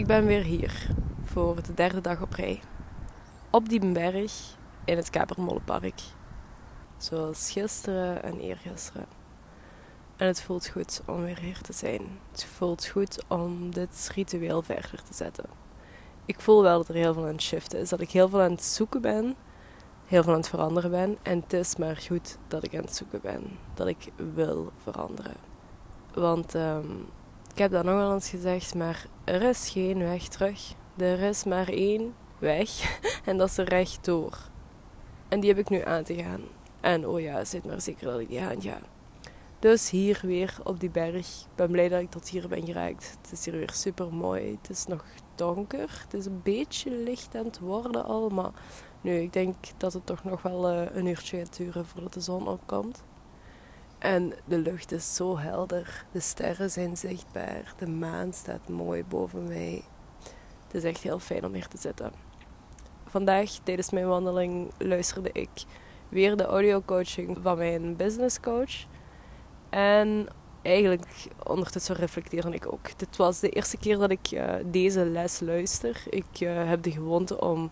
[0.00, 0.86] Ik ben weer hier
[1.22, 2.60] voor de derde dag op rij.
[3.50, 6.00] Op Diebenberg in het Kapermolenpark.
[6.96, 9.06] Zoals gisteren en eergisteren.
[10.16, 12.02] En het voelt goed om weer hier te zijn.
[12.30, 15.44] Het voelt goed om dit ritueel verder te zetten.
[16.24, 17.88] Ik voel wel dat er heel veel aan het shiften is.
[17.88, 19.34] Dat ik heel veel aan het zoeken ben.
[20.06, 21.18] Heel veel aan het veranderen ben.
[21.22, 23.58] En het is maar goed dat ik aan het zoeken ben.
[23.74, 25.36] Dat ik wil veranderen.
[26.14, 26.90] Want ehm,
[27.52, 30.74] ik heb dat nog wel eens gezegd, maar er is geen weg terug.
[30.96, 34.38] Er is maar één weg en dat is rechtdoor.
[35.28, 36.40] En die heb ik nu aan te gaan.
[36.80, 38.78] En oh ja, zit maar zeker dat ik die aan ga.
[39.58, 41.40] Dus hier weer op die berg.
[41.40, 43.16] Ik ben blij dat ik tot hier ben geraakt.
[43.22, 44.58] Het is hier weer super mooi.
[44.60, 45.04] Het is nog
[45.34, 46.00] donker.
[46.04, 48.28] Het is een beetje licht aan het worden al.
[48.28, 48.50] Maar
[49.00, 52.20] nu, ik denk dat het toch nog wel uh, een uurtje gaat duren voordat de
[52.20, 53.02] zon opkomt.
[54.00, 56.04] En de lucht is zo helder.
[56.12, 57.74] De sterren zijn zichtbaar.
[57.78, 59.82] De maan staat mooi boven mij.
[60.64, 62.12] Het is echt heel fijn om hier te zitten.
[63.06, 65.50] Vandaag tijdens mijn wandeling luisterde ik
[66.08, 68.84] weer de audiocoaching van mijn businesscoach.
[69.70, 70.26] En
[70.62, 71.06] eigenlijk
[71.46, 72.98] ondertussen reflecteerde ik ook.
[72.98, 76.02] Dit was de eerste keer dat ik uh, deze les luister.
[76.08, 77.70] Ik uh, heb de gewoonte om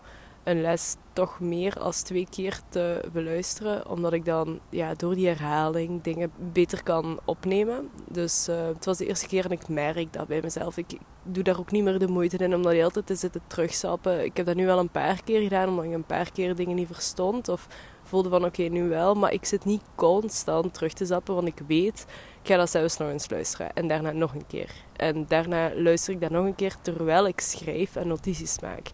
[0.49, 3.89] een les toch meer als twee keer te beluisteren.
[3.89, 7.89] Omdat ik dan ja, door die herhaling dingen beter kan opnemen.
[8.07, 10.77] Dus uh, het was de eerste keer en ik merk dat bij mezelf.
[10.77, 13.15] Ik, doe daar ook niet meer de moeite in om dat de hele tijd te
[13.15, 14.23] zitten terugsappen.
[14.23, 16.75] Ik heb dat nu wel een paar keer gedaan omdat ik een paar keer dingen
[16.75, 17.49] niet verstond.
[17.49, 17.67] Of
[18.03, 19.15] voelde van oké, nu wel.
[19.15, 22.05] Maar ik zit niet constant terug te zappen, want ik weet,
[22.41, 23.73] ik ga dat zelfs nog eens luisteren.
[23.73, 24.71] En daarna nog een keer.
[24.95, 28.91] En daarna luister ik dat nog een keer terwijl ik schrijf en notities maak.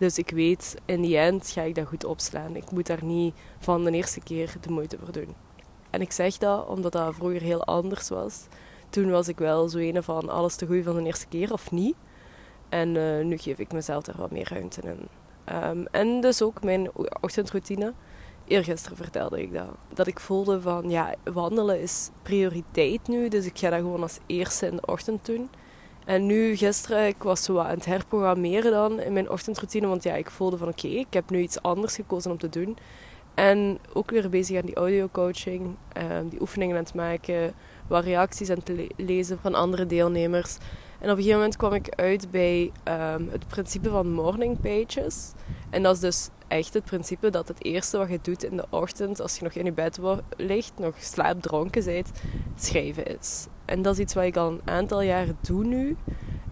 [0.00, 2.56] Dus ik weet, in die end ga ik dat goed opslaan.
[2.56, 5.34] Ik moet daar niet van de eerste keer de moeite voor doen.
[5.90, 8.46] En ik zeg dat omdat dat vroeger heel anders was.
[8.90, 11.70] Toen was ik wel zo een van alles te goed van de eerste keer of
[11.70, 11.94] niet.
[12.68, 15.08] En uh, nu geef ik mezelf daar wat meer ruimte in.
[15.54, 16.90] Um, en dus ook mijn
[17.20, 17.92] ochtendroutine.
[18.44, 19.68] Eergisteren vertelde ik dat.
[19.94, 23.28] Dat ik voelde van, ja, wandelen is prioriteit nu.
[23.28, 25.50] Dus ik ga dat gewoon als eerste in de ochtend doen.
[26.10, 29.86] En nu, gisteren, ik was zo aan het herprogrammeren dan in mijn ochtendroutine.
[29.86, 32.76] Want ja, ik voelde van oké, ik heb nu iets anders gekozen om te doen.
[33.34, 37.54] En ook weer bezig aan die audiocoaching, um, die oefeningen aan het maken,
[37.86, 40.56] wat reacties aan te lezen van andere deelnemers.
[40.98, 45.32] En op een gegeven moment kwam ik uit bij um, het principe van morning pages.
[45.70, 48.66] En dat is dus echt het principe dat het eerste wat je doet in de
[48.70, 49.98] ochtend, als je nog in je bed
[50.36, 52.10] ligt, nog slaapdronken bent,
[52.56, 53.46] schrijven is.
[53.70, 55.96] En dat is iets wat ik al een aantal jaren doe nu.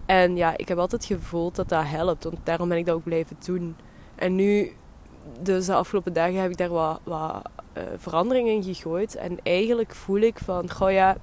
[0.05, 3.03] En ja, ik heb altijd gevoeld dat dat helpt, want daarom ben ik dat ook
[3.03, 3.75] blijven doen.
[4.15, 4.71] En nu,
[5.41, 7.41] dus de afgelopen dagen heb ik daar wat, wat
[7.77, 9.15] uh, veranderingen in gegooid.
[9.15, 11.17] En eigenlijk voel ik van, goh ja,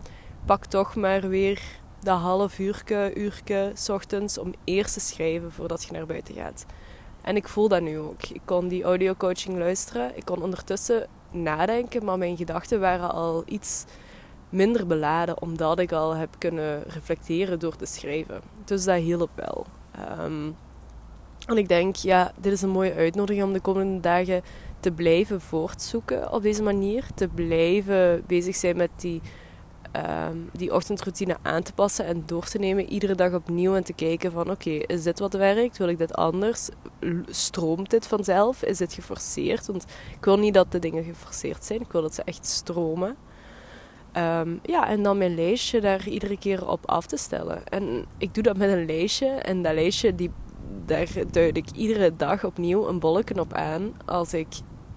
[0.44, 1.62] pak toch maar weer
[2.00, 6.66] dat half uurke, uurke, ochtends om eerst te schrijven voordat je naar buiten gaat.
[7.22, 8.22] En ik voel dat nu ook.
[8.22, 10.16] Ik kon die audiocoaching luisteren.
[10.16, 13.84] Ik kon ondertussen nadenken, maar mijn gedachten waren al iets
[14.48, 18.40] minder beladen, omdat ik al heb kunnen reflecteren door te schrijven.
[18.64, 19.66] Dus dat hielp wel.
[20.20, 20.56] Um,
[21.46, 24.42] en ik denk, ja, dit is een mooie uitnodiging om de komende dagen
[24.80, 27.06] te blijven voortzoeken op deze manier.
[27.14, 29.20] Te blijven bezig zijn met die
[30.30, 33.92] um, die ochtendroutine aan te passen en door te nemen iedere dag opnieuw en te
[33.92, 35.78] kijken van oké, is dit wat werkt?
[35.78, 36.68] Wil ik dit anders?
[37.26, 38.62] Stroomt dit vanzelf?
[38.62, 39.66] Is dit geforceerd?
[39.66, 39.84] Want
[40.18, 41.80] ik wil niet dat de dingen geforceerd zijn.
[41.80, 43.16] Ik wil dat ze echt stromen.
[44.18, 47.66] Um, ja, en dan mijn lijstje daar iedere keer op af te stellen.
[47.66, 49.26] En ik doe dat met een lijstje.
[49.26, 50.30] En dat lijstje, die,
[50.84, 54.46] daar duid ik iedere dag opnieuw een bolletje op aan als ik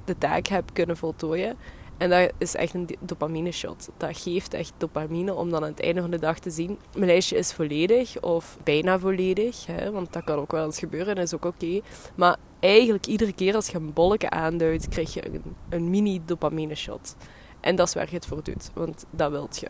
[0.06, 1.58] de taak heb kunnen voltooien.
[1.98, 3.90] En dat is echt een dopamine shot.
[3.98, 6.80] Dat geeft echt dopamine om dan aan het einde van de dag te zien...
[6.94, 9.66] Mijn lijstje is volledig of bijna volledig.
[9.66, 11.80] Hè, want dat kan ook wel eens gebeuren en is ook oké.
[12.16, 14.88] Maar eigenlijk iedere keer als je een bolletje aanduidt...
[14.88, 17.16] krijg je een, een mini dopamine shot.
[17.60, 18.70] En dat is waar je het voor doet.
[18.74, 19.68] Want dat wilt je.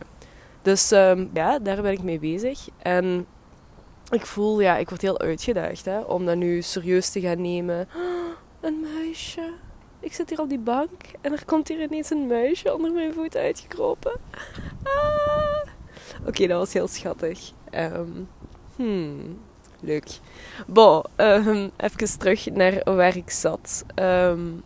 [0.62, 2.68] Dus um, ja, daar ben ik mee bezig.
[2.78, 3.26] En
[4.10, 7.88] ik voel, ja, ik word heel uitgedaagd hè, om dat nu serieus te gaan nemen.
[8.60, 9.52] een muisje
[10.00, 13.12] ik zit hier op die bank en er komt hier ineens een muisje onder mijn
[13.12, 14.20] voet uitgekropen.
[14.82, 15.68] Ah.
[16.26, 17.50] Oké, dat was heel schattig.
[17.74, 18.28] Um,
[18.76, 19.38] hmm,
[19.80, 20.18] leuk.
[20.66, 23.84] Bon, um, even terug naar waar ik zat.
[23.94, 24.62] Um,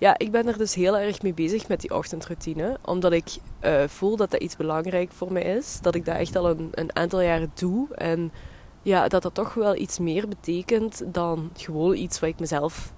[0.00, 2.78] ja, ik ben er dus heel erg mee bezig met die ochtendroutine.
[2.84, 5.78] Omdat ik uh, voel dat dat iets belangrijk voor mij is.
[5.80, 7.94] Dat ik dat echt al een, een aantal jaren doe.
[7.94, 8.32] En
[8.82, 12.92] ja, dat dat toch wel iets meer betekent dan gewoon iets wat ik mezelf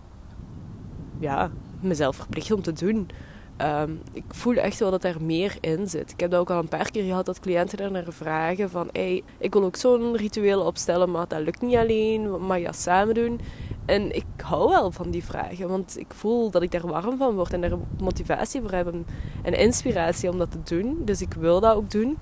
[1.19, 1.51] ja,
[1.81, 3.09] mezelf verplicht om te doen.
[3.57, 6.11] Ehm, ik voel echt wel dat er meer in zit.
[6.11, 8.89] Ik heb dat ook al een paar keer gehad dat cliënten er naar vragen van
[8.93, 12.77] hey, ik wil ook zo'n ritueel opstellen, maar dat lukt niet alleen, mag je dat
[12.77, 13.41] samen doen?
[13.85, 17.35] En ik hou wel van die vragen, want ik voel dat ik daar warm van
[17.35, 18.95] word en er motivatie voor heb
[19.43, 21.03] en inspiratie om dat te doen.
[21.05, 22.19] Dus ik wil dat ook doen.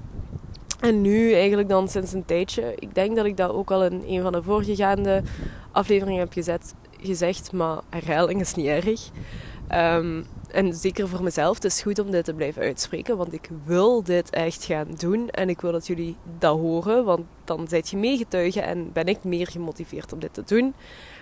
[0.80, 4.02] En nu eigenlijk dan sinds een tijdje, ik denk dat ik dat ook al in
[4.06, 5.22] een van de voorgegaande
[5.72, 9.10] afleveringen heb gezet, gezegd, maar herhaling is niet erg.
[9.72, 13.48] Um, en zeker voor mezelf, het is goed om dit te blijven uitspreken, want ik
[13.64, 17.88] wil dit echt gaan doen en ik wil dat jullie dat horen, want dan zijt
[17.88, 20.74] je meegetuigen en ben ik meer gemotiveerd om dit te doen.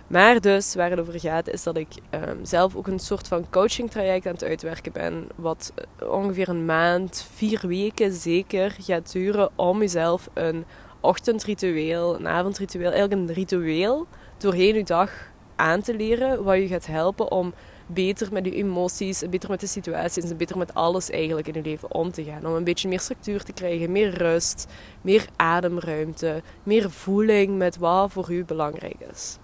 [0.09, 3.51] Maar dus, waar het over gaat, is dat ik ehm, zelf ook een soort van
[3.51, 5.73] coaching traject aan het uitwerken ben, wat
[6.11, 10.65] ongeveer een maand, vier weken zeker gaat duren om jezelf een
[11.01, 14.07] ochtendritueel, een avondritueel, eigenlijk een ritueel
[14.39, 15.11] doorheen je dag
[15.57, 17.55] aan te leren, wat je gaat helpen om
[17.87, 21.63] beter met je emoties, beter met de situaties en beter met alles eigenlijk in je
[21.63, 22.47] leven om te gaan.
[22.47, 24.67] Om een beetje meer structuur te krijgen, meer rust,
[25.01, 29.39] meer ademruimte, meer voeling met wat voor u belangrijk is.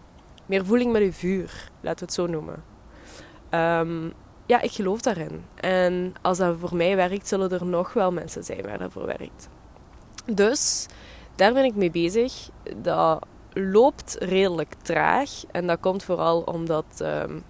[0.46, 2.64] Meer voeling met uw vuur, laten we het zo noemen.
[3.50, 4.10] Ehm,
[4.46, 5.44] ja, ik geloof daarin.
[5.54, 9.06] En als dat voor mij werkt, zullen er nog wel mensen zijn waar dat voor
[9.06, 9.48] werkt.
[10.32, 10.86] Dus
[11.34, 12.50] daar ben ik mee bezig.
[12.76, 15.30] Dat loopt redelijk traag.
[15.50, 17.42] En dat komt vooral omdat um,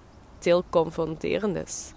[0.42, 1.92] heel confronterend is.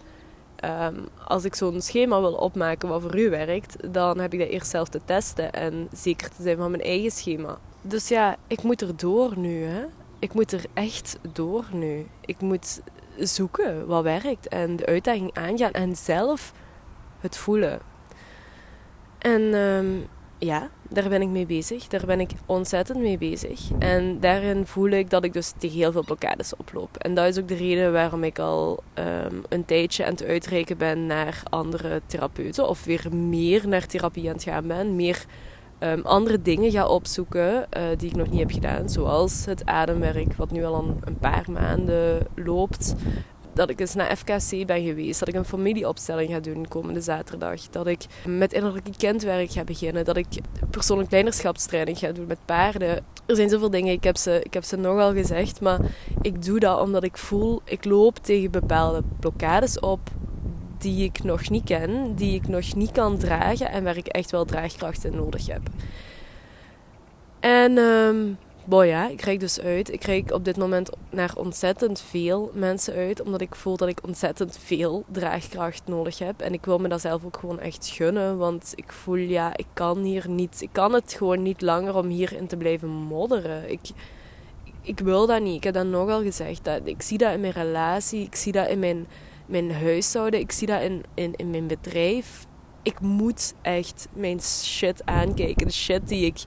[0.55, 0.95] Ehm,
[1.27, 4.69] als ik zo'n schema wil opmaken wat voor u werkt, dan heb ik dat eerst
[4.69, 7.57] zelf te testen en zeker te zijn van mijn eigen schema.
[7.81, 9.63] Dus ja, ik moet er door nu.
[9.63, 9.85] Hè?
[10.19, 12.05] Ik moet er echt door nu.
[12.25, 12.81] Ik moet
[13.17, 16.53] zoeken wat werkt en de uitdaging aangaan en zelf
[17.19, 17.79] het voelen.
[19.17, 19.85] En ehm,
[20.37, 21.87] ja, daar ben ik mee bezig.
[21.87, 23.59] Daar ben ik ontzettend mee bezig.
[23.79, 26.97] En daarin voel ik dat ik dus tegen heel veel blokkades oploop.
[26.97, 30.77] En dat is ook de reden waarom ik al ehm, een tijdje aan het uitreiken
[30.77, 32.67] ben naar andere therapeuten.
[32.67, 34.95] Of weer meer naar therapie aan het gaan ben.
[34.95, 35.25] Meer
[35.79, 38.89] um, andere dingen ga opzoeken uh, die ik nog niet heb gedaan.
[38.89, 42.95] Zoals het ademwerk, wat nu al een, een paar maanden loopt
[43.57, 45.19] dat ik eens naar FKC ben geweest.
[45.19, 47.61] Dat ik een familieopstelling ga doen komende zaterdag.
[47.61, 50.05] Dat ik met innerlijke kindwerk ga beginnen.
[50.05, 50.27] Dat ik
[50.69, 52.89] persoonlijk leiderschapstraining ga doen met paarden.
[53.25, 55.61] Er zijn zoveel dingen, ik heb ze, ik heb ze nogal gezegd.
[55.61, 55.79] Maar
[56.21, 59.99] ik doe dat omdat ik voel, ik loop tegen bepaalde blokkades op
[60.81, 64.31] die ik nog niet ken, die ik nog niet kan dragen en waar ik echt
[64.31, 65.61] wel draagkracht in nodig heb.
[67.39, 68.37] En um,
[68.69, 69.91] ja, ik krijg dus uit.
[69.91, 73.21] Ik krijg op dit moment naar ontzettend veel mensen uit.
[73.21, 76.41] Omdat ik voel dat ik ontzettend veel draagkracht nodig heb.
[76.41, 78.37] En ik wil me dat zelf ook gewoon echt gunnen.
[78.37, 80.61] Want ik voel, ja, ik kan hier niet...
[80.61, 83.71] Ik kan het gewoon niet langer om hierin te blijven modderen.
[83.71, 83.89] Ik,
[84.81, 85.55] ik wil dat niet.
[85.55, 86.63] Ik heb dat nogal gezegd.
[86.63, 88.25] Dat, ik zie dat in mijn relatie.
[88.25, 89.07] Ik zie dat in mijn,
[89.47, 90.39] mijn huishouden.
[90.39, 92.45] Ik zie dat in, in, in mijn bedrijf.
[92.83, 95.67] Ik moet echt mijn shit aankijken.
[95.67, 96.43] De shit die ik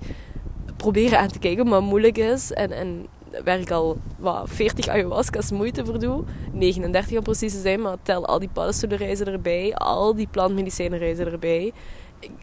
[0.77, 2.53] proberen aan te kijken, maar moeilijk is.
[2.53, 3.07] En, en
[3.45, 6.25] waar ik al wat, 40 ayahuasca's moeite voor doe.
[6.53, 9.75] 39 om precies te zijn, maar tel al die paddenstoelenreizen erbij.
[9.75, 11.73] Al die plantmedicijnenreizen erbij.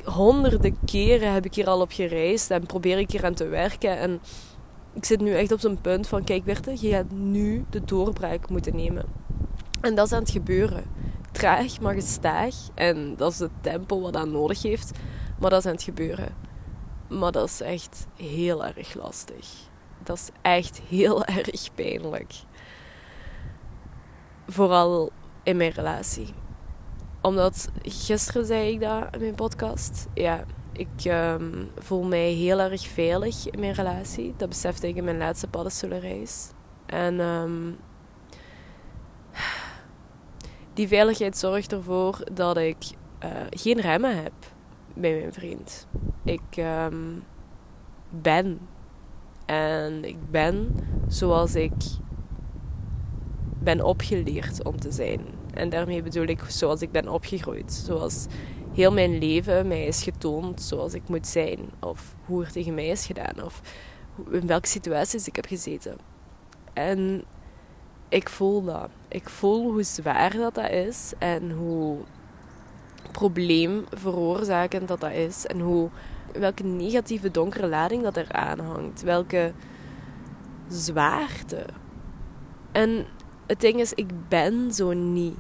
[0.04, 3.98] Honderden keren heb ik hier al op gereisd en probeer ik hier aan te werken.
[3.98, 4.20] En
[4.94, 8.50] ik zit nu echt op zo'n punt van, kijk Berthe, je gaat nu de doorbraak
[8.50, 9.06] moeten nemen.
[9.88, 10.84] En dat is aan het gebeuren.
[11.32, 12.56] Traag, maar gestaag.
[12.74, 14.92] En dat is het tempo wat dat nodig heeft.
[15.40, 16.36] Maar dat is aan het gebeuren.
[17.10, 19.48] Maar dat is echt heel erg lastig.
[20.04, 22.34] Dat is echt heel erg pijnlijk.
[24.48, 25.12] Vooral
[25.44, 26.34] in mijn relatie.
[27.22, 30.08] Omdat gisteren zei ik dat in mijn podcast.
[30.14, 34.34] Ja, ik ehm, voel mij heel erg veilig in mijn relatie.
[34.38, 36.52] Dat besefte ik in mijn laatste paddenstoelenreis.
[36.86, 37.78] En um,
[40.78, 42.78] die veiligheid zorgt ervoor dat ik
[43.24, 44.34] uh, geen remmen heb
[44.94, 45.88] bij mijn vriend.
[46.24, 46.96] Ik ehm,
[48.10, 48.60] ben.
[49.46, 50.76] En ik ben
[51.08, 51.74] zoals ik
[53.60, 55.22] ben opgeleerd om te zijn.
[55.54, 57.74] En daarmee bedoel ik zoals ik ben opgegroeid.
[57.74, 58.26] Zoals
[58.74, 61.60] heel mijn leven mij is getoond zoals ik moet zijn.
[61.80, 63.44] Of hoe er tegen mij is gedaan.
[63.44, 63.62] Of
[64.32, 65.98] in welke situaties ik heb gezeten.
[66.74, 67.24] En
[68.10, 68.90] ik voel dat.
[69.08, 71.14] Ik voel hoe zwaar dat, dat is.
[71.18, 71.98] En hoe
[73.12, 75.46] probleem veroorzaken dat dat is.
[75.46, 75.90] En hoe,
[76.34, 79.02] welke negatieve donkere lading dat er aan hangt.
[79.02, 79.54] Welke
[80.68, 81.66] zwaarte.
[82.72, 83.06] En
[83.48, 85.38] het ding is, ik ben zo niet.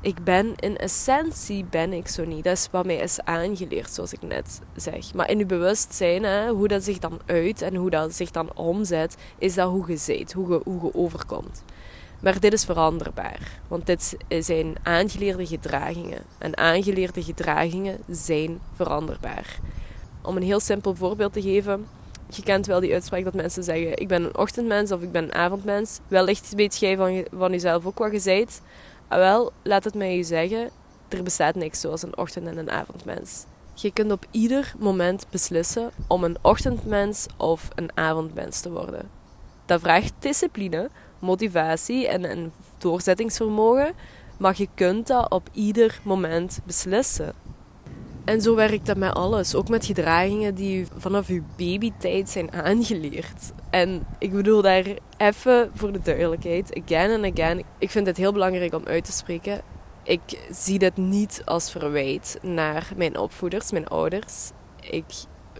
[0.00, 2.44] Ik ben in essentie ben ik zo niet.
[2.44, 5.14] Dat is wat mij is aangeleerd, zoals ik net zeg.
[5.14, 8.50] Maar in je bewustzijn, hè, hoe dat zich dan uit en hoe dat zich dan
[8.54, 11.62] omzet, is dat hoe je zit, hoe je, hoe je overkomt.
[12.20, 16.22] Maar dit is veranderbaar, want dit zijn aangeleerde gedragingen.
[16.38, 19.58] En aangeleerde gedragingen zijn veranderbaar.
[20.22, 21.86] Om een heel simpel voorbeeld te geven,
[22.30, 25.24] je kent wel die uitspraak dat mensen zeggen: Ik ben een ochtendmens of ik ben
[25.24, 25.98] een avondmens.
[26.08, 28.46] Wellicht weet jij van, van jezelf ook wat je.
[29.08, 30.70] Ah, wel, laat het mij je zeggen:
[31.08, 33.44] er bestaat niks zoals een ochtend- en een avondmens.
[33.74, 39.10] Je kunt op ieder moment beslissen om een ochtendmens of een avondmens te worden.
[39.66, 43.94] Dat vraagt discipline, motivatie en een doorzettingsvermogen,
[44.36, 47.32] maar je kunt dat op ieder moment beslissen.
[48.26, 49.54] En zo werkt dat met alles.
[49.54, 53.52] Ook met gedragingen die vanaf je babytijd zijn aangeleerd.
[53.70, 54.84] En ik bedoel daar
[55.16, 57.62] even voor de duidelijkheid, again en again.
[57.78, 59.60] Ik vind het heel belangrijk om uit te spreken.
[60.02, 64.50] Ik zie dit niet als verwijt naar mijn opvoeders, mijn ouders.
[64.80, 65.04] Ik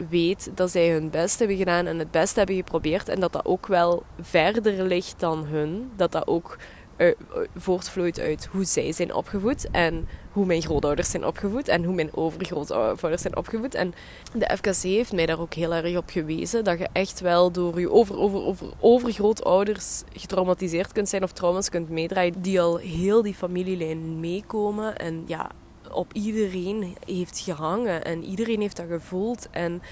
[0.09, 3.09] weet dat zij hun best hebben gedaan en het best hebben geprobeerd.
[3.09, 5.91] En dat dat ook wel verder ligt dan hun.
[5.97, 6.57] Dat dat ook
[6.97, 7.13] uh,
[7.57, 12.17] voortvloeit uit hoe zij zijn opgevoed en hoe mijn grootouders zijn opgevoed en hoe mijn
[12.17, 13.75] overgrootouders zijn opgevoed.
[13.75, 13.95] En
[14.35, 17.81] de FKC heeft mij daar ook heel erg op gewezen dat je echt wel door
[17.81, 23.23] je over, over, over, overgrootouders getraumatiseerd kunt zijn of trauma's kunt meedraaien die al heel
[23.23, 25.51] die familielijn meekomen en ja,
[25.91, 29.83] op iedereen heeft gehangen en iedereen heeft dat gevoeld en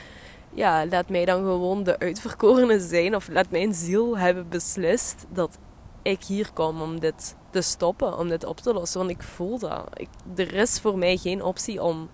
[0.55, 5.59] ja, laat mij dan gewoon de uitverkorene zijn of laat mijn ziel hebben beslist dat
[6.05, 8.99] ik hier kom om dit te stoppen, om dit op te lossen.
[8.99, 9.89] Want ik voel dat.
[9.95, 12.09] Ik, er is voor mij geen optie om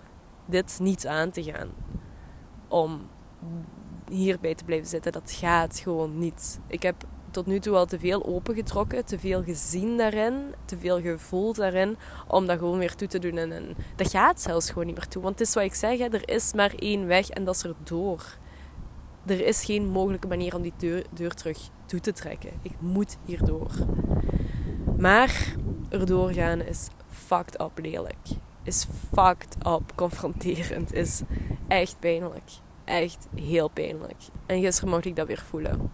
[0.45, 1.69] dit niet aan te gaan.
[2.67, 3.09] Om
[4.09, 5.11] hierbij te blijven zitten.
[5.11, 6.59] Dat gaat gewoon niet.
[6.67, 6.95] Ik heb
[7.31, 11.97] tot nu toe al te veel opengetrokken, te veel gezien daarin, te veel gevoeld daarin,
[12.27, 13.37] om dat gewoon weer toe te doen.
[13.37, 15.21] En, dat gaat zelfs gewoon niet meer toe.
[15.21, 17.63] Want het is wat ik zeg, hè, er is maar één weg en dat is
[17.63, 18.37] er door.
[19.25, 22.51] Er is geen mogelijke manier om die deur, deur terug toe te trekken.
[22.61, 23.71] Ik moet hierdoor.
[24.97, 25.55] Maar
[25.89, 28.27] erdoor gaan is fucked up lelijk.
[28.63, 30.93] Is fucked up confronterend.
[30.93, 31.21] Is
[31.67, 32.51] echt pijnlijk.
[32.83, 34.17] Echt heel pijnlijk.
[34.45, 35.91] En gisteren mocht ik dat weer voelen.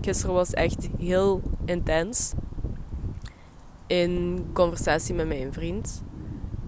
[0.00, 2.32] Gisteren was echt heel intens.
[3.86, 6.02] In conversatie met mijn vriend.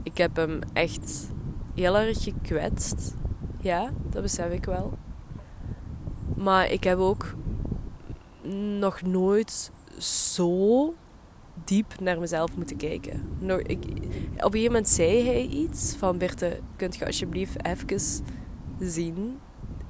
[0.02, 1.30] Ik heb hem echt
[1.74, 3.16] heel erg gekwetst.
[3.60, 4.92] Ja, dat besef ik wel.
[6.36, 7.34] Maar ik heb ook
[8.78, 10.94] nog nooit zo
[11.64, 13.28] diep naar mezelf moeten kijken.
[13.66, 18.00] Ik, op een gegeven moment zei hij iets van Berthe, kunt je alsjeblieft even
[18.78, 19.38] zien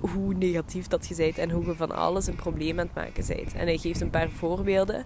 [0.01, 3.27] hoe negatief dat je bent en hoe je van alles een probleem aan het maken
[3.27, 3.55] bent.
[3.55, 5.05] En hij geeft een paar voorbeelden.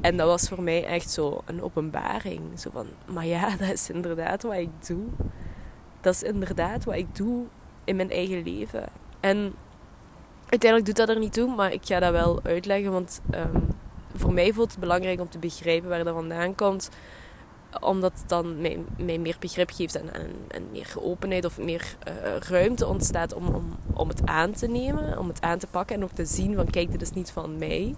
[0.00, 2.40] En dat was voor mij echt zo een openbaring.
[2.60, 5.04] Zo van, maar ja, dat is inderdaad wat ik doe.
[6.00, 7.44] Dat is inderdaad wat ik doe
[7.84, 8.88] in mijn eigen leven.
[9.20, 9.54] En
[10.50, 12.92] uiteindelijk doet dat er niet toe, maar ik ga dat wel uitleggen.
[12.92, 13.60] Want ehm,
[14.14, 16.88] voor mij voelt het belangrijk om te begrijpen waar dat vandaan komt.
[17.80, 20.12] Omdat het dan mij, meer begrip geeft en,
[20.48, 25.18] en, meer openheid of meer uh, ruimte ontstaat om, om, om het aan te nemen,
[25.18, 27.58] om het aan te pakken en ook te zien van kijk, dit is niet van
[27.58, 27.94] mij.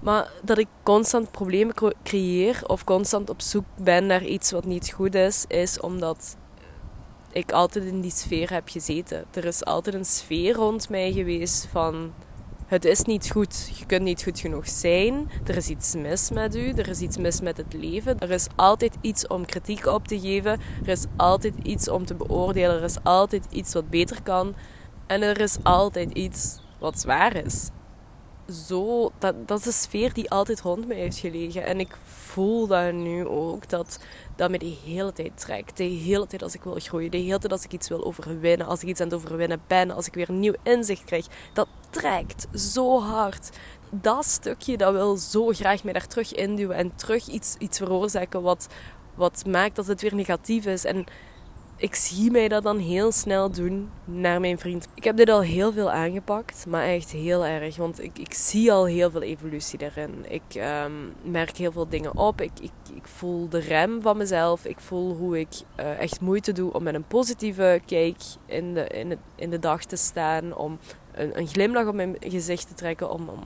[0.00, 4.92] Maar dat ik constant problemen creëer of constant op zoek ben naar iets wat niet
[4.92, 6.36] goed is, is omdat
[7.32, 9.24] ik altijd in die sfeer heb gezeten.
[9.32, 12.12] Er is altijd een sfeer rond mij geweest van
[12.66, 16.56] het is niet goed, je kunt niet goed genoeg zijn, er is iets mis met
[16.56, 18.18] u, er is iets mis met het leven.
[18.18, 22.14] Er is altijd iets om kritiek op te geven, er is altijd iets om te
[22.14, 24.54] beoordelen, er is altijd iets wat beter kan
[25.06, 27.70] en er is altijd iets wat zwaar is
[28.50, 31.64] zo, dat, dat is de sfeer die altijd rond me heeft gelegen.
[31.64, 33.98] En ik voel dat nu ook, dat
[34.36, 35.76] dat me de hele tijd trekt.
[35.76, 38.66] De hele tijd als ik wil groeien, de hele tijd als ik iets wil overwinnen,
[38.66, 41.26] als ik iets aan het overwinnen ben, als ik weer een nieuw inzicht krijg.
[41.52, 43.50] Dat trekt zo hard.
[43.90, 48.42] Dat stukje, dat wil zo graag mij daar terug induwen en terug iets, iets veroorzaken
[48.42, 48.68] wat,
[49.14, 50.84] wat maakt dat het weer negatief is.
[50.84, 51.04] En
[51.82, 54.88] ik zie mij dat dan heel snel doen naar mijn vriend.
[54.94, 57.76] Ik heb dit al heel veel aangepakt, maar echt heel erg.
[57.76, 60.24] Want ik, ik zie al heel veel evolutie daarin.
[60.28, 62.40] Ik ehm, merk heel veel dingen op.
[62.40, 64.64] Ik, ik, ik, voel de rem van mezelf.
[64.64, 65.48] Ik voel hoe ik
[65.80, 69.58] uh, echt moeite doe om met een positieve kijk in de, in, het, in de
[69.58, 70.56] dag te staan.
[70.56, 70.78] Om
[71.12, 73.10] een, een glimlach op mijn gezicht te trekken.
[73.10, 73.40] Om, om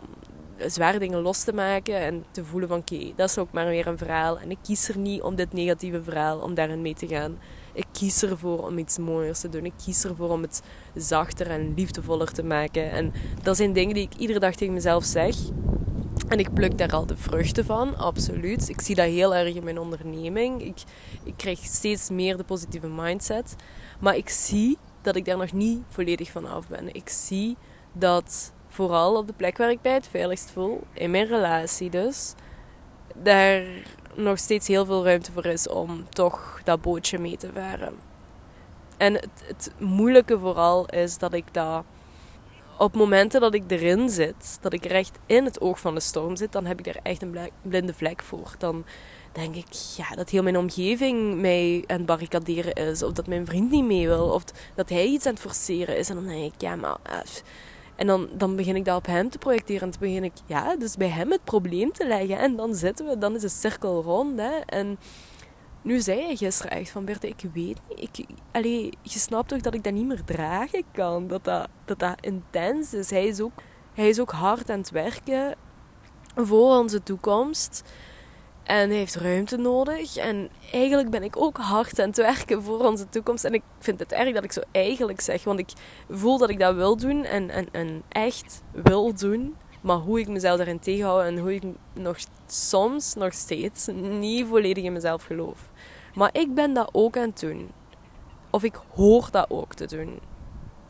[0.59, 3.87] zware dingen los te maken en te voelen van oké, dat is ook maar weer
[3.87, 4.39] een verhaal.
[4.39, 7.39] En ik kies er niet om dit negatieve verhaal, om daarin mee te gaan.
[7.73, 9.65] Ik kies ervoor om iets mooiers te doen.
[9.65, 10.63] Ik kies ervoor om het
[10.95, 12.91] zachter en liefdevoller te maken.
[12.91, 13.13] En
[13.43, 15.37] dat zijn dingen die ik iedere dag tegen mezelf zeg.
[16.29, 18.69] En ik pluk daar al de vruchten van, absoluut.
[18.69, 20.63] Ik zie dat heel erg in mijn onderneming.
[20.63, 20.79] Ik,
[21.25, 23.57] ik krijg steeds meer de positieve mindset.
[24.01, 26.95] Maar ik zie dat ik daar nog niet volledig van af ben.
[26.95, 27.57] Ik zie
[27.93, 32.35] dat vooral op de plek waar ik bij het veiligst voel, in mijn relatie dus,
[33.23, 33.63] daar
[34.17, 37.95] nog steeds heel veel ruimte voor is om toch dat bootje mee te varen.
[38.97, 41.85] En het, moeilijke vooral is dat ik dat
[42.79, 46.37] op momenten dat ik erin zit, dat ik recht in het oog van de storm
[46.37, 48.55] zit, dan heb ik daar echt een blinde vlek voor.
[48.59, 48.85] Dan
[49.33, 53.03] denk ik ja, dat heel mijn omgeving mij aan het barricaderen is.
[53.03, 54.29] Of dat mijn vriend niet mee wil.
[54.29, 54.45] Of
[54.75, 56.09] dat hij iets aan het forceren is.
[56.09, 56.99] En dan denk ik, ja, maar...
[57.97, 59.83] En dan, dan begin ik dat op hem te projecteren.
[59.83, 62.39] En dan begin ik, ja, dus bij hem het probleem te leggen.
[62.39, 64.39] En dan zitten we, dan is de cirkel rond.
[64.41, 64.57] Hè.
[64.67, 64.99] En
[65.83, 67.81] nu zei hij gisteren echt van, Berthe, ik weet niet.
[67.89, 71.27] Ik, allee, je snapt toch dat ik dat niet meer dragen kan.
[71.27, 73.11] Dat dat, dat, dat intens is.
[73.11, 73.53] Hij is, ook,
[73.95, 75.55] hij is ook hard aan het werken
[76.35, 77.83] voor onze toekomst.
[78.67, 80.17] En heeft ruimte nodig.
[80.17, 83.45] En eigenlijk ben ik ook hard aan het werken voor onze toekomst.
[83.45, 85.45] En ik vind het erg dat ik zo eigenlijk zeg.
[85.45, 85.69] Want ik
[86.11, 87.25] voel dat ik dat wil doen.
[87.25, 89.57] En, en, en echt wil doen.
[89.81, 91.23] Maar hoe ik mezelf daarin tegenhoud.
[91.23, 93.87] En hoe ik nog soms, nog steeds,
[94.19, 95.71] niet volledig in mezelf geloof.
[96.15, 97.71] Maar ik ben dat ook aan het doen.
[98.51, 100.19] Of ik hoor dat ook te doen.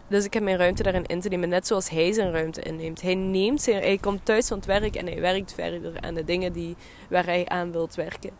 [0.09, 3.03] Dus ik heb mijn ruimte daarin in te nemen, net zoals hij zijn ruimte inneemt.
[3.03, 6.25] Hij neemt zijn, hij komt thuis van het werk en hij werkt verder aan de
[6.25, 6.77] dingen die,
[7.11, 8.31] waar hij aan wilt werken.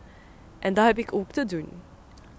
[0.59, 1.69] En dat heb ik ook te doen.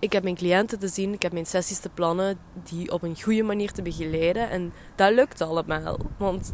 [0.00, 3.23] Ik heb mijn cliënten te zien, ik heb mijn sessies te plannen, die op een
[3.23, 4.50] goede manier te begeleiden.
[4.50, 5.99] En dat lukt allemaal.
[6.18, 6.52] Want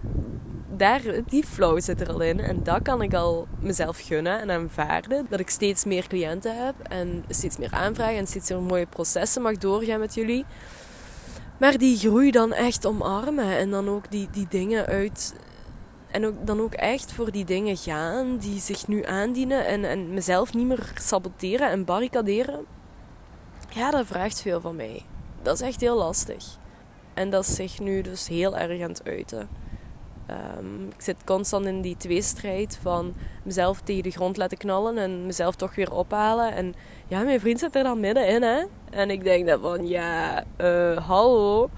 [0.77, 2.41] daar, die flow zit er al in.
[2.41, 5.27] En dat kan ik al mezelf gunnen en aanvaarden.
[5.29, 9.43] Dat ik steeds meer cliënten heb en steeds meer aanvragen en steeds meer mooie processen
[9.43, 10.45] mag doorgaan met jullie.
[11.59, 15.35] Maar die groei dan echt omarmen en dan ook die, die dingen uit.
[16.11, 20.15] En ook, dan ook echt voor die dingen gaan die zich nu aandienen en, en
[20.15, 22.65] mezelf niet meer saboteren en barricaderen.
[23.69, 25.03] Ja, dat vraagt veel van mij.
[25.43, 26.45] Dat is echt heel lastig.
[27.15, 29.49] En dat is zich nu dus heel erg aan het uiten.
[30.31, 35.27] Um, ik zit constant in die tweestrijd van mezelf tegen de grond laten knallen en
[35.27, 36.55] mezelf toch weer ophalen.
[36.55, 36.75] En
[37.07, 38.63] ja, mijn vriend zit er dan middenin, hè.
[38.91, 41.71] En ik denk dat van, ja, uh, hallo.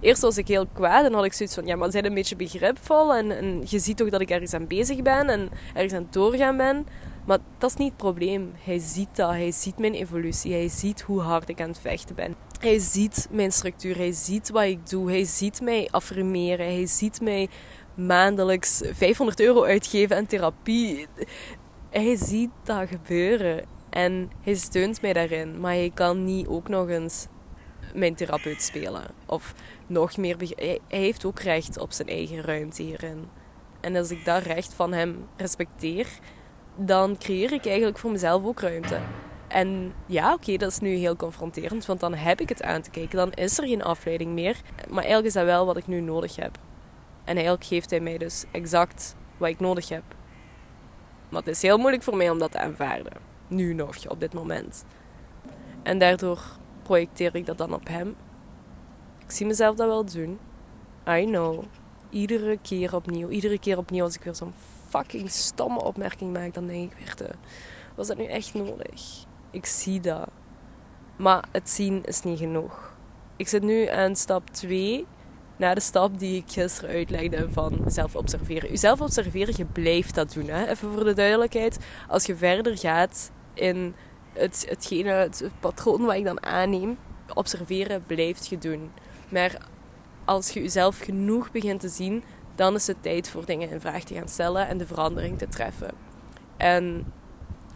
[0.00, 2.36] Eerst was ik heel kwaad en had ik zoiets van, ja, maar zijn een beetje
[2.36, 3.14] begripvol.
[3.14, 6.12] En, en je ziet toch dat ik ergens aan bezig ben en ergens aan het
[6.12, 6.86] doorgaan ben.
[7.24, 8.52] Maar dat is niet het probleem.
[8.64, 9.30] Hij ziet dat.
[9.30, 10.52] Hij ziet mijn evolutie.
[10.52, 12.34] Hij ziet hoe hard ik aan het vechten ben.
[12.60, 13.96] Hij ziet mijn structuur.
[13.96, 15.10] Hij ziet wat ik doe.
[15.10, 16.66] Hij ziet mij affirmeren.
[16.66, 17.48] Hij ziet mij
[17.94, 21.06] maandelijks 500 euro uitgeven aan therapie.
[21.90, 25.60] Hij ziet dat gebeuren en hij steunt mij daarin.
[25.60, 27.26] Maar hij kan niet ook nog eens
[27.94, 29.04] mijn therapeut spelen.
[29.26, 29.54] Of
[29.86, 30.36] nog meer.
[30.56, 33.28] Hij heeft ook recht op zijn eigen ruimte hierin.
[33.80, 36.06] En als ik dat recht van hem respecteer,
[36.76, 39.00] dan creëer ik eigenlijk voor mezelf ook ruimte.
[39.48, 42.90] En ja, oké, dat is nu heel confronterend, want dan heb ik het aan te
[42.90, 43.16] kijken.
[43.16, 44.56] Dan is er geen afleiding meer.
[44.88, 46.58] Maar eigenlijk is dat wel wat ik nu nodig heb.
[47.24, 50.02] En eigenlijk geeft hij mij dus exact wat ik nodig heb.
[51.28, 53.12] Maar het is heel moeilijk voor mij om dat te aanvaarden.
[53.48, 54.84] Nu nog, op dit moment.
[55.82, 56.42] En daardoor
[56.82, 58.16] projecteer ik dat dan op hem.
[59.24, 60.38] Ik zie mezelf dat wel doen.
[61.08, 61.64] I know.
[62.10, 63.28] Iedere keer opnieuw.
[63.28, 64.54] Iedere keer opnieuw als ik weer zo'n
[64.88, 67.30] fucking stomme opmerking maak, dan denk ik weer.
[67.94, 69.24] Was dat nu echt nodig?
[69.50, 70.28] Ik zie dat.
[71.16, 72.96] Maar het zien is niet genoeg.
[73.36, 75.06] Ik zit nu aan stap 2
[75.56, 78.70] na de stap die ik gisteren uitlegde van zelf observeren.
[78.70, 80.48] Jezelf observeren, je blijft dat doen.
[80.48, 80.66] Hè?
[80.68, 81.78] Even voor de duidelijkheid.
[82.08, 83.94] Als je verder gaat in
[84.32, 86.98] het, hetgene, het patroon wat ik dan aanneem,
[87.34, 88.90] observeren blijft je doen.
[89.28, 89.56] Maar
[90.24, 94.04] als je jezelf genoeg begint te zien, dan is het tijd voor dingen in vraag
[94.04, 95.90] te gaan stellen en de verandering te treffen.
[96.56, 97.12] En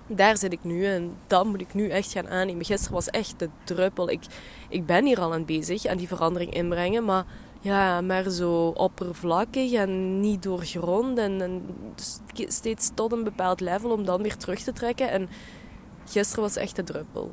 [0.06, 2.64] daar zit ik nu en dat moet ik nu echt gaan aannemen.
[2.64, 4.10] Gisteren was echt de druppel.
[4.10, 4.22] Ik,
[4.68, 7.24] ik ben hier al aan bezig aan die verandering inbrengen, maar
[7.60, 11.18] ja, maar zo oppervlakkig en niet doorgrond.
[11.18, 11.62] En,
[12.34, 15.10] steeds tot een bepaald level om dan weer terug te trekken.
[15.10, 15.28] En
[16.06, 17.32] gisteren was echt de druppel.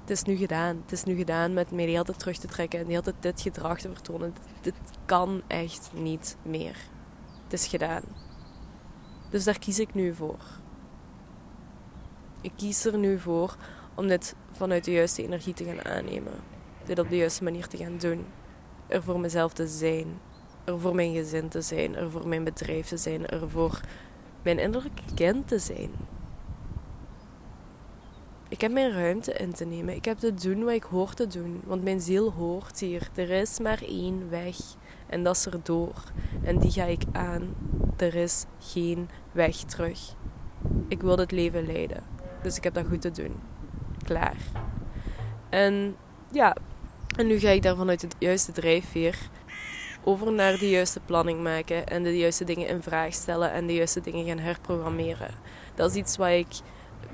[0.00, 0.76] Het is nu gedaan.
[0.82, 3.40] Het is nu gedaan met mij de terug te trekken en de hele tijd dit
[3.40, 4.34] gedrag te vertonen.
[4.60, 6.76] Dit, kan echt niet meer.
[7.44, 8.02] Het is gedaan.
[9.30, 10.40] Dus daar kies ik nu voor.
[12.40, 13.56] Ik kies er nu voor
[13.94, 16.32] om dit vanuit de juiste energie te gaan aannemen.
[16.84, 18.24] Dit op de juiste manier te gaan doen
[18.88, 20.06] er voor mezelf te zijn.
[20.64, 21.96] Er voor mijn gezin te zijn.
[21.96, 23.26] Er voor mijn bedrijf te zijn.
[23.26, 23.80] Er voor
[24.42, 25.90] mijn innerlijke kind te zijn.
[28.48, 29.94] Ik heb mijn ruimte in te nemen.
[29.94, 31.60] Ik heb te doen wat ik hoor te doen.
[31.64, 33.08] Want mijn ziel hoort hier.
[33.14, 34.56] Er is maar één weg.
[35.06, 36.02] En dat is erdoor.
[36.42, 37.54] En die ga ik aan.
[37.96, 40.14] Er is geen weg terug.
[40.88, 42.02] Ik wil het leven leiden.
[42.42, 43.34] Dus ik heb dat goed te doen.
[44.04, 44.36] Klaar.
[45.48, 45.96] En
[46.30, 46.56] ja,
[47.16, 49.18] en nu ga ik daar vanuit de juiste drijfveer
[50.04, 53.74] over naar de juiste planning maken en de juiste dingen in vraag stellen en de
[53.74, 55.34] juiste dingen gaan herprogrammeren.
[55.74, 56.46] Dat is iets wat ik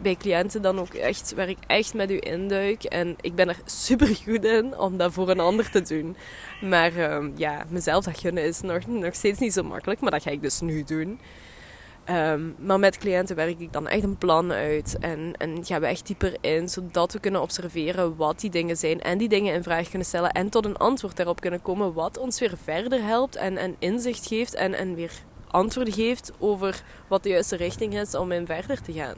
[0.02, 2.84] bij cliënten dan ook echt, waar ik echt met u induik.
[2.84, 6.16] En ik ben er super goed in om dat voor een ander te doen.
[6.60, 10.00] Maar ehm, ja, mezelf dat gunnen is nog, nog steeds niet zo makkelijk.
[10.00, 11.20] Maar dat ga ik dus nu doen.
[12.04, 15.86] Ehm, maar met cliënten werk ik dan echt een plan uit en, en gaan we
[15.86, 19.62] echt dieper in, zodat we kunnen observeren wat die dingen zijn en die dingen in
[19.62, 23.36] vraag kunnen stellen en tot een antwoord daarop kunnen komen, wat ons weer verder helpt
[23.36, 25.12] en, en inzicht geeft en, en weer
[25.50, 29.16] antwoorden geeft over wat de juiste richting is om in verder te gaan.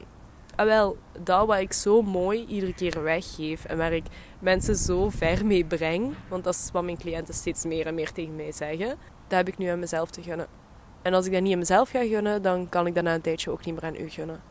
[0.57, 4.05] Ah, wel, dat wat ik zo mooi iedere keer weggeef en waar ik
[4.39, 8.13] mensen zo ver mee breng, want dat is wat mijn cliënten steeds meer en meer
[8.13, 8.89] tegen mij zeggen,
[9.29, 10.66] dat heb ik nu aan mezelf te gunnen.
[11.07, 13.21] En als ik dat niet aan mezelf ga gunnen, dan kan ik dat na een
[13.21, 14.43] tijdje ook niet meer aan u gunnen.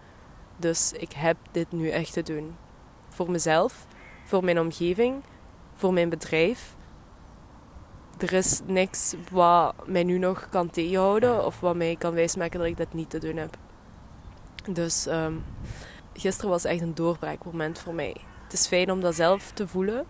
[0.58, 2.56] Dus ik heb dit nu echt te doen.
[3.10, 3.86] Voor mezelf,
[4.26, 5.24] voor mijn omgeving,
[5.74, 6.76] voor mijn bedrijf.
[8.18, 12.68] Er is niks wat mij nu nog kan tegenhouden of wat mij kan wijsmaken dat
[12.68, 13.58] ik dat niet te doen heb.
[14.70, 15.44] Dus um,
[16.14, 18.16] gisteren was echt een doorbraakmoment voor mij.
[18.44, 20.06] Het is fijn om dat zelf te voelen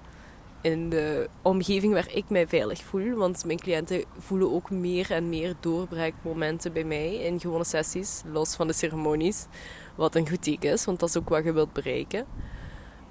[0.66, 3.16] in de omgeving waar ik mij veilig voel.
[3.16, 8.56] Want mijn cliënten voelen ook meer en meer doorbraakmomenten bij mij in gewone sessies, los
[8.56, 9.46] van de ceremonies.
[9.96, 12.26] Wat een goed teken is, want dat is ook wat je wilt bereiken.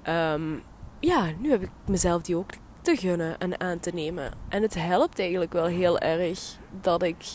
[0.01, 0.55] Ehm,
[0.99, 2.49] ja, nu heb ik mezelf die ook
[2.81, 4.31] te gunnen en aan te nemen.
[4.49, 7.25] En het helpt eigenlijk wel heel erg dat ik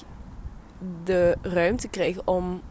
[1.05, 2.63] de ruimte krijg om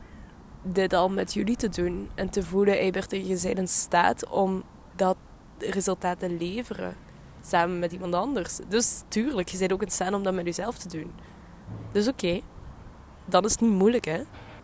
[0.63, 2.09] dit al met jullie te doen.
[2.15, 4.63] En te voelen, Eibert, je bent in staat om
[4.95, 5.17] dat
[5.57, 7.07] resultaat te leveren
[7.41, 8.59] samen met iemand anders.
[8.67, 11.11] Dus tuurlijk, je bent ook in staat om dat met jezelf te doen.
[11.91, 12.43] Dus oké, okay,
[13.25, 14.21] dan is het niet moeilijk hè.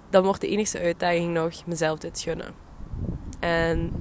[0.09, 2.53] Dan wordt de enige uitdaging nog mezelf dit gunnen.
[3.39, 3.91] En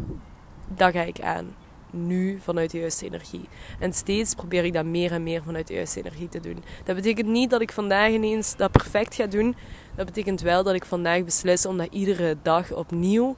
[0.68, 1.54] dat ga ik aan.
[1.90, 3.48] Nu vanuit de juiste energie.
[3.78, 6.64] En steeds probeer ik dat meer en meer vanuit de juiste energie te doen.
[6.84, 9.56] Dat betekent niet dat ik vandaag ineens dat perfect ga doen.
[9.94, 13.36] Dat betekent wel dat ik vandaag beslis om dat iedere dag opnieuw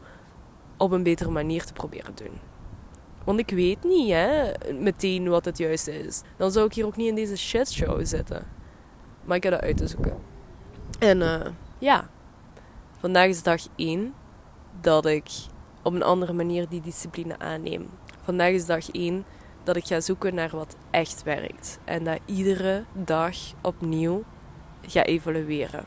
[0.76, 2.40] op een betere manier te proberen doen.
[3.26, 6.22] Want ik weet niet hè, meteen wat het juiste is.
[6.36, 8.46] Dan zou ik hier ook niet in deze shitshow zitten.
[9.24, 10.18] Maar ik ga dat uit te zoeken.
[10.98, 11.46] En uh,
[11.78, 12.08] ja,
[12.98, 14.14] vandaag is dag 1
[14.80, 15.30] dat ik
[15.82, 17.88] op een andere manier die discipline aanneem.
[18.22, 19.24] Vandaag is dag 1
[19.62, 21.78] dat ik ga zoeken naar wat echt werkt.
[21.84, 24.22] En dat iedere dag opnieuw
[24.82, 25.84] ga evalueren.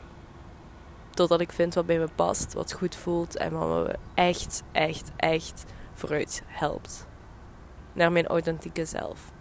[1.10, 5.10] Totdat ik vind wat bij me past, wat goed voelt en wat me echt, echt,
[5.16, 7.08] echt vooruit helpt
[7.92, 9.32] naar mijn authentieke zelf.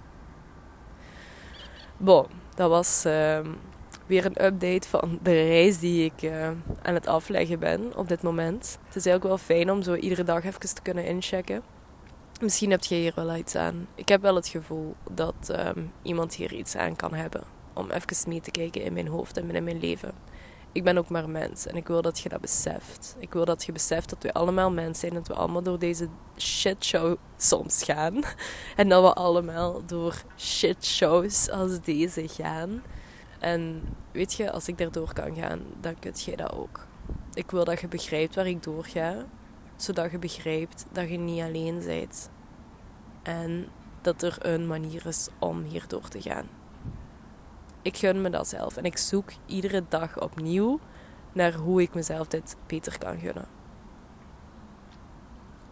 [1.97, 3.39] Bon, dat was uh,
[4.05, 6.47] weer een update van de reis die ik uh,
[6.81, 8.77] aan het afleggen ben op dit moment.
[8.85, 11.61] Het is eigenlijk wel fijn om zo iedere dag even te kunnen inchecken.
[12.41, 13.87] Misschien heb je hier wel iets aan.
[13.95, 17.43] Ik heb wel het gevoel dat um, iemand hier iets aan kan hebben.
[17.73, 20.13] Om even mee te kijken in mijn hoofd en in mijn leven
[20.79, 23.15] ik ben ook maar mens en ik wil dat je dat beseft.
[23.17, 26.07] Ik wil dat je beseft dat we allemaal mens zijn, dat we allemaal door deze
[26.37, 28.23] shitshow soms gaan.
[28.75, 32.83] En dat we allemaal door shitshows als deze gaan.
[33.39, 36.87] En weet je, als ik daardoor kan gaan, dan kun jij dat ook.
[37.33, 39.25] Ik wil dat je begrijpt waar ik doorga,
[39.75, 42.29] zodat je begrijpt dat je niet alleen bent.
[43.23, 43.67] En
[44.01, 46.58] dat er een manier is om hier door te gaan
[47.89, 48.77] ik gun me dat zelf.
[48.77, 50.79] En ik zoek iedere dag opnieuw
[51.31, 53.47] naar hoe ik mezelf dit beter kan gunnen.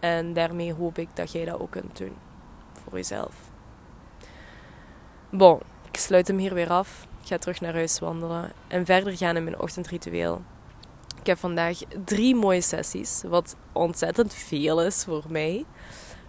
[0.00, 2.16] En daarmee hoop ik dat jij dat ook kunt doen.
[2.72, 3.34] Voor jezelf.
[5.30, 7.06] Bon, ik sluit hem hier weer af.
[7.20, 8.52] Ik ga terug naar huis wandelen.
[8.68, 10.42] En verder gaan in mijn ochtendritueel.
[11.20, 13.22] Ik heb vandaag drie mooie sessies.
[13.22, 15.64] Wat ontzettend veel is voor mij.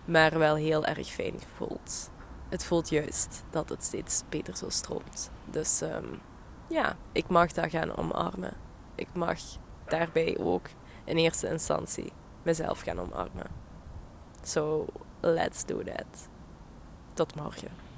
[0.05, 2.09] Maar wel heel erg fijn voelt
[2.49, 5.31] het voelt juist dat het steeds beter zo stroomt.
[5.45, 6.19] Dus um,
[6.67, 8.53] ja, ik mag dat gaan omarmen.
[8.95, 9.39] Ik mag
[9.85, 10.67] daarbij ook
[11.03, 12.11] in eerste instantie
[12.43, 13.47] mezelf gaan omarmen.
[14.43, 14.85] So
[15.19, 16.29] let's do that.
[17.13, 17.88] Tot morgen.